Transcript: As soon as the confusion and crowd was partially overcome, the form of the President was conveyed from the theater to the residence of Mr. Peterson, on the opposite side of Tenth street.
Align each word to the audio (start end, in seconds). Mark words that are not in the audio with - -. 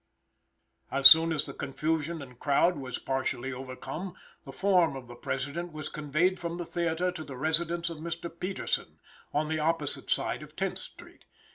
As 0.89 1.07
soon 1.07 1.31
as 1.31 1.45
the 1.45 1.53
confusion 1.53 2.23
and 2.23 2.39
crowd 2.39 2.75
was 2.75 2.97
partially 2.97 3.53
overcome, 3.53 4.15
the 4.45 4.51
form 4.51 4.95
of 4.95 5.05
the 5.05 5.13
President 5.13 5.73
was 5.73 5.89
conveyed 5.89 6.39
from 6.39 6.57
the 6.57 6.65
theater 6.65 7.11
to 7.11 7.23
the 7.23 7.37
residence 7.37 7.87
of 7.91 7.99
Mr. 7.99 8.27
Peterson, 8.39 8.97
on 9.31 9.47
the 9.47 9.59
opposite 9.59 10.09
side 10.09 10.41
of 10.41 10.55
Tenth 10.55 10.79
street. 10.79 11.25